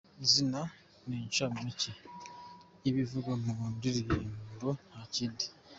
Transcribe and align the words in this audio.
Izina 0.25 0.59
ni 1.07 1.15
nk’incamake 1.19 1.91
y’ibivugwa 2.83 3.33
mu 3.43 3.53
ndirimbo 3.75 4.67
nta 4.87 5.01
kindi. 5.13 5.45